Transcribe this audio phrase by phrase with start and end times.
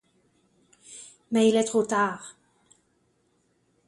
[1.29, 2.35] Mais il est trop tard.